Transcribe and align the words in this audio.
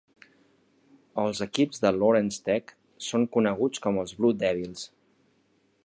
Els 1.23 1.41
equips 1.45 1.83
de 1.83 1.91
Lawrence 1.97 2.41
Tech 2.49 2.73
són 3.09 3.29
coneguts 3.39 3.85
com 3.85 4.01
els 4.05 4.19
Blue 4.23 4.39
Devils. 4.47 4.89